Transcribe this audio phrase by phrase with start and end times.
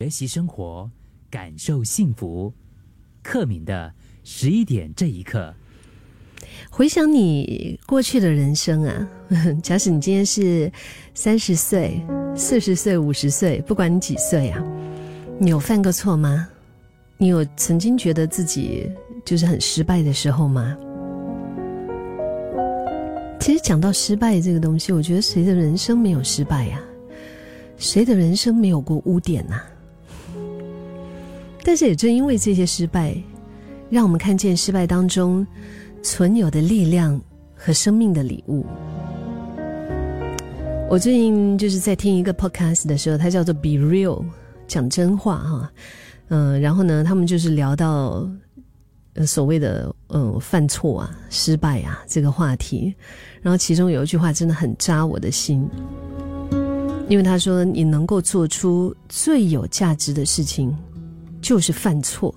[0.00, 0.90] 学习生活，
[1.30, 2.52] 感受幸福。
[3.22, 5.54] 克敏的十一点这一刻，
[6.68, 9.08] 回想你过去的人生啊，
[9.62, 10.70] 假使你今天是
[11.14, 12.04] 三十岁、
[12.34, 14.60] 四十岁、五十岁，不管你几岁啊，
[15.38, 16.48] 你有犯过错吗？
[17.16, 18.90] 你有曾经觉得自己
[19.24, 20.76] 就是很失败的时候吗？
[23.38, 26.82] 其实讲到失败这个东西，我觉得谁的人生没有失败呀？
[27.76, 29.62] 谁的人生没有过污点呐？
[31.64, 33.16] 但是也正因为这些失败，
[33.88, 35.44] 让我们看见失败当中
[36.02, 37.18] 存有的力量
[37.54, 38.66] 和生命的礼物。
[40.90, 44.22] 我最近就是在听一个 podcast 的时候，它叫做 “Be Real”，
[44.68, 45.72] 讲真话哈。
[46.28, 48.28] 嗯，然后呢，他们就是聊到
[49.26, 52.94] 所谓的嗯犯错啊、失败啊这个话题。
[53.40, 55.66] 然后其中有一句话真的很扎我的心，
[57.08, 60.76] 因为他说：“你能够做出最有价值的事情。”
[61.44, 62.34] 就是犯错。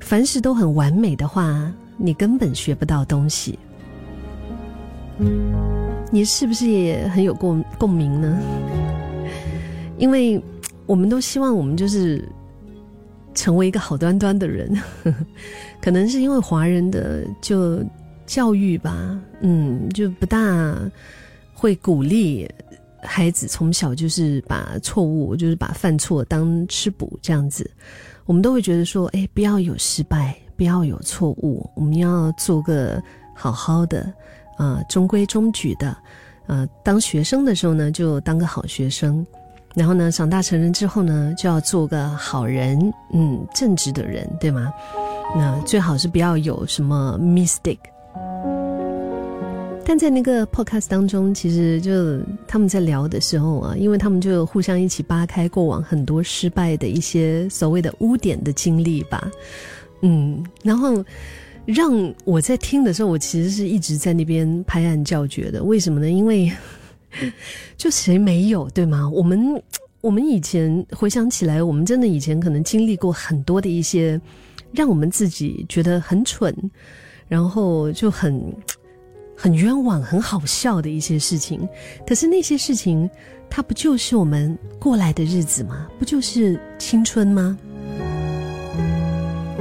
[0.00, 3.58] 凡事都很完美的话，你根本学不到东西。
[6.10, 8.40] 你是不是也很有共共鸣呢？
[9.98, 10.42] 因为
[10.86, 12.26] 我们都希望我们就是
[13.34, 14.74] 成为一个好端端的人，
[15.82, 17.84] 可能是因为华人的就
[18.24, 20.74] 教育吧，嗯，就不大
[21.52, 22.48] 会鼓励。
[23.02, 27.70] 孩子从小就是把错误，就是把犯错当吃补这样子，
[28.26, 33.02] 我们都会觉得说，哎，不要有失败，不要有错误，我们要做个
[33.34, 34.12] 好好的，
[34.56, 35.96] 啊，中规中矩的，
[36.46, 39.26] 呃，当学生的时候呢，就当个好学生，
[39.74, 44.72] 然后呢，长大成人之后呢，就要做个好人，嗯，正直的人，对吗？
[45.36, 47.78] 那最好是不要有什么 mistake。
[49.90, 59.28] 但在那个 podcast 当中，其实就他们在聊的时候啊，因为他们就互相一起扒开过往很多失败的一些所谓的污点的经历吧，
[60.02, 61.04] 嗯，然后
[61.66, 65.60] 让我在听的时候，我其实是一直在那边拍案叫绝的。
[65.60, 66.08] 为什么呢？
[66.08, 66.52] 因为
[67.76, 69.10] 就谁没有对吗？
[69.12, 69.60] 我们
[70.02, 74.20] 我们以前回想起来，我们真的以前可能经历过很多的一些
[74.70, 76.54] 让我们自己觉得很蠢，
[77.26, 78.40] 然后就很。
[79.42, 81.66] 很冤枉、很好笑的一些事情，
[82.06, 83.08] 可是那些事情，
[83.48, 85.88] 它不就是我们过来的日子吗？
[85.98, 87.58] 不就是青春吗？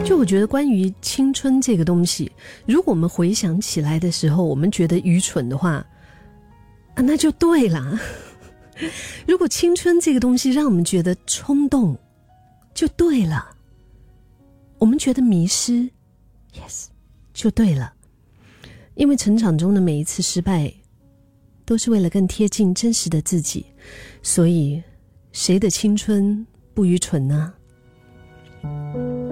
[0.03, 2.29] 就我觉得，关于青春这个东西，
[2.65, 5.75] 如果我们回想起来的时候，我们觉得愚蠢的话，
[6.95, 7.97] 啊，那就对了。
[9.25, 11.97] 如果青春这个东西让我们觉得冲动，
[12.73, 13.55] 就对了。
[14.77, 15.89] 我们觉得迷失
[16.53, 16.87] ，yes，
[17.33, 17.93] 就对了。
[18.95, 20.73] 因为成长中的每一次失败，
[21.65, 23.65] 都是为了更贴近真实的自己，
[24.21, 24.81] 所以
[25.31, 27.53] 谁的青春不愚蠢呢？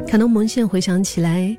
[0.07, 1.57] 可能我们现在回想起来，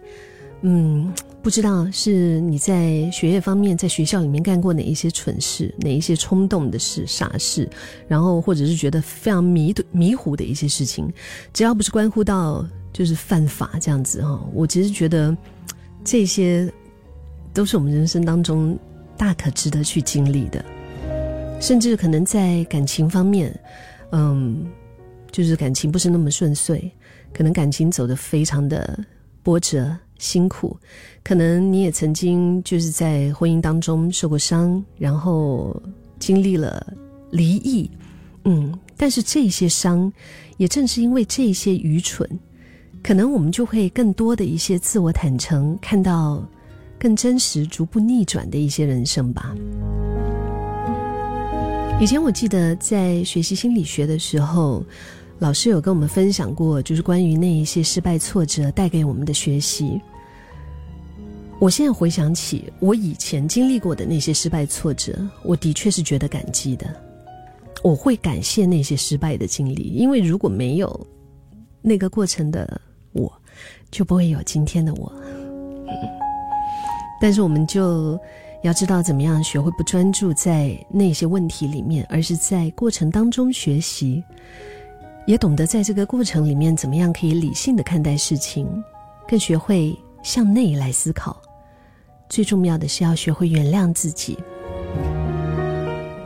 [0.62, 7.68] 嗯，不知道是你在学业方面，在学校里面干过哪一些蠢事，哪一些冲动的事、傻事，
[8.06, 11.12] 然后或者是觉得非常迷迷糊的一些事情，
[11.52, 15.36] 只要不是关乎到就是犯法这样子哈，我其实觉得
[16.02, 16.72] 这些。
[17.58, 18.78] 都是我们人生当中
[19.16, 20.64] 大可值得去经历的，
[21.60, 23.52] 甚至可能在感情方面，
[24.12, 24.64] 嗯，
[25.32, 26.88] 就是感情不是那么顺遂，
[27.32, 28.96] 可能感情走得非常的
[29.42, 30.76] 波折辛苦，
[31.24, 35.82] 可能你也曾经就是在婚姻当中受过伤，然后
[36.20, 36.94] 经历了
[37.32, 37.90] 离异，
[38.44, 40.12] 嗯，但是这些伤，
[40.58, 42.24] 也正是因为这些愚蠢，
[43.02, 46.48] 可能我们就会更多的一些自我坦诚，看到。
[46.98, 49.54] 更真实、逐步逆转的一些人生吧。
[52.00, 54.84] 以前我记得在学习心理学的时候，
[55.38, 60.00] 老师有跟我们分享过，就是关于那一些失败挫折带给我们的学习。
[61.60, 66.86] 我现在回想起我以前经历过的那些失败挫折，我的确是觉得感激的。
[67.82, 71.06] 我会感谢那些失败的经历，因为如果没有
[71.82, 72.80] 那个过程的
[73.12, 73.32] 我，
[73.90, 75.12] 就不会有今天的我。
[77.20, 78.18] 但是我们就
[78.62, 84.22] 要知道怎么样学会不专注在那些问题里面，而是在过程当中学习，
[85.26, 88.66] 也懂得在这个过程里面怎么样可以理性的看待事情，
[89.28, 91.40] 更学会向内来思考。
[92.28, 94.38] 最重要的是要学会原谅自己，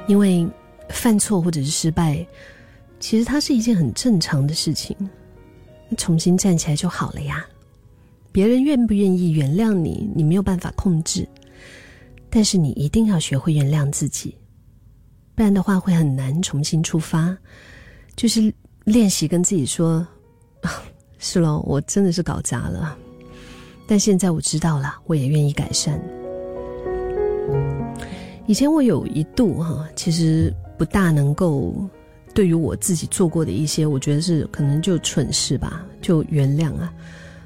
[0.06, 0.48] 因为
[0.88, 2.26] 犯错或者是失败，
[2.98, 4.96] 其实它是一件很正常的事情，
[5.96, 7.46] 重新站起来就好了呀。
[8.32, 11.28] 别人愿不愿意原谅你，你没有办法控制，
[12.30, 14.34] 但是你一定要学会原谅自己，
[15.34, 17.36] 不然的话会很难重新出发。
[18.16, 18.52] 就是
[18.84, 20.06] 练习跟自己说
[21.18, 22.96] ：“是喽，我真的是搞砸了。”
[23.86, 26.00] 但现在我知道了，我也愿意改善。
[28.46, 31.74] 以前我有一度哈，其实不大能够
[32.34, 36.92] 对于我自己做过的一些，我觉得是可能就蠢事吧，就原谅啊。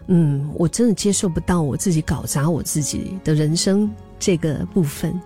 [0.08, 5.18] 嗯，我真的接受不到我自己搞砸我自己的人生这个部分。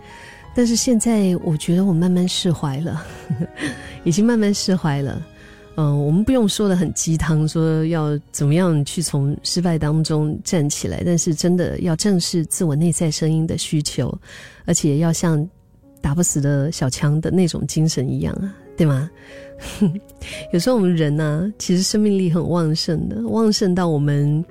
[0.55, 3.05] 但是现在我觉得我慢慢释怀了，
[4.05, 5.23] 已经慢慢释怀了。
[5.77, 14.13] 嗯，我们不用说的很鸡汤，说要怎么样去从失败当中站起来，但是真的要正视自我内在声音的需求，
[14.67, 15.49] 而且要像
[16.01, 19.09] 打不死的小强的那种精神一样啊，对吗？
[20.53, 24.45] 有时候我们人呢，其实生命力很旺盛的，旺盛到我们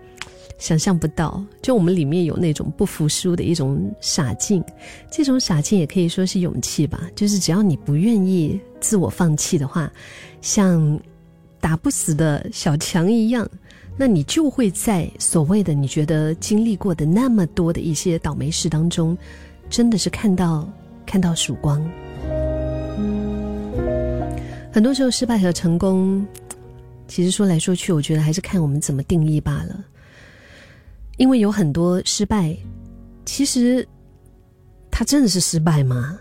[0.60, 1.44] 想象不到。
[1.64, 4.64] 就我们里面有那种不服输的一种傻劲，
[5.10, 7.10] 这种傻劲也可以说是勇气吧。
[7.16, 9.92] 就是只要你不愿意自我放弃的话，
[10.40, 11.00] 像。
[11.62, 13.46] 打不死的小强一样，
[13.98, 19.16] 那你就会在所谓的你觉得经历过的那么多的一些倒霉事当中，
[19.70, 20.66] 真的是看到
[21.06, 21.84] 看到曙光。
[24.72, 26.26] 很多时候，失败和成功，
[27.10, 29.84] 其实说来说去，我觉得还是看我们怎么定义罢了。
[31.20, 32.58] 因为有很多失败，
[33.26, 33.88] 其实
[34.90, 36.18] 它真的是失败吗？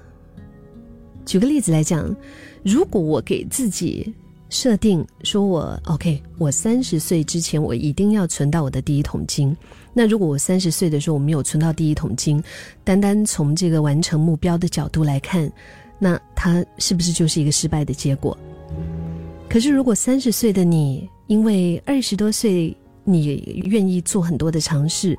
[1.25, 2.15] 举个例子来讲，
[2.63, 4.15] 如果我给自己。
[4.51, 9.55] 设定说，我 OK，我三十岁之前我一定要存到我的第一桶金。
[9.93, 12.43] 那如果我三十岁的时候我没有存到第一桶金，
[12.83, 15.53] 单单从这个完成目标的角度来看，
[15.99, 18.35] 那它是不是就是一个失败的结果？
[19.51, 22.75] 可是如果三十岁的你，因为二十多岁
[23.11, 25.17] 你愿意做很多的尝试，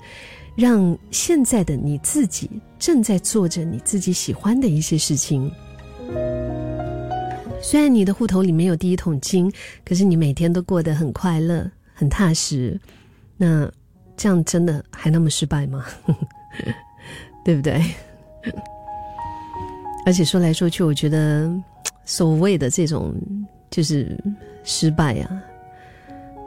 [0.55, 5.51] 让现在的你自己正在做着你自己喜欢的一些事情。
[7.61, 9.51] 虽然你的户头里没有第一桶金，
[9.83, 12.79] 可是你每天都过得很快乐、很踏实，
[13.35, 13.69] 那
[14.15, 15.85] 这样真的还那么失败吗？
[17.43, 17.83] 对不对？
[20.05, 21.51] 而且说来说去，我觉得
[22.05, 23.13] 所谓的这种
[23.69, 24.17] 就是
[24.63, 25.43] 失败啊，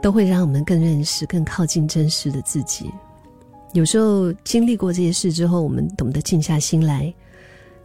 [0.03, 2.91] 都会让我们更认识、更靠近真实的自己。
[3.71, 7.11] 有时候经历过这些事之后，我们懂得静下心来，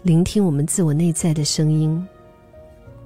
[0.02, 2.04] 聆听我们自我内在的声音。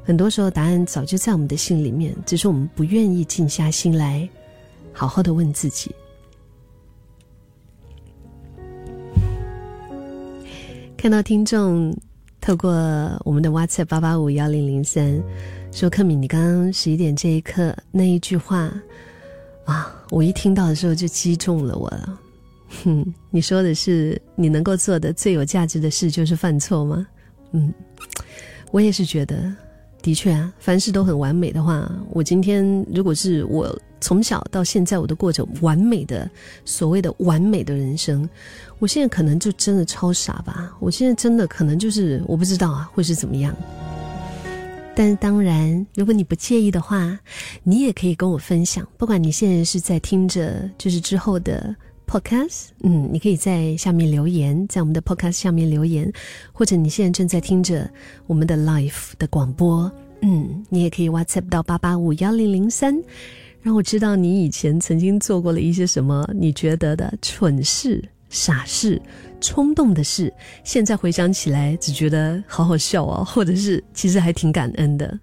[0.02, 4.26] 很多时候，答案早就在我们的心里面，只是我们不愿意静下心来，
[4.94, 5.94] 好好的问自己。
[10.96, 11.94] 看到听众
[12.42, 12.72] 透过
[13.24, 15.22] 我们的 WhatsApp 八八五幺零零三
[15.70, 18.68] 说：“克敏，你刚刚十一点这一刻那一句话
[19.64, 22.20] 啊，我一听到的时候就击中了我了。
[22.82, 27.06] 哼， 你说的是你能够做的最有价值的事就是犯错吗？
[27.52, 27.72] 嗯，
[28.72, 29.54] 我也是觉得。”
[30.02, 36.28] 的确啊，凡事都很完美的话，我今天如果是我从小到现在我都过着完美的
[36.64, 38.28] 所谓的完美的人生，
[38.80, 40.76] 我现在可能就真的超傻吧。
[40.80, 43.54] 我现在真的可能就是我不知道啊，会是怎么样。
[44.94, 47.18] 但当然，如果你不介意的话，
[47.62, 48.86] 你也可以跟我分享。
[48.98, 51.74] 不管你现在是在听着，就是之后的。
[52.12, 56.12] Podcast，嗯，你可以在下面留言，在我们的 Podcast 下面留言，
[56.52, 57.90] 或者你现在正在听着
[58.26, 63.02] 我们的 Live 的广播，嗯，你也可以 WhatsApp 到八八五幺零零三，
[63.62, 69.00] 让我知道你以前曾经做过了一些什么你觉得的蠢事、傻事、
[69.40, 70.30] 冲动的事，
[70.64, 75.18] 现在回想起来只觉得好好笑哦，或者是其实还挺感恩的。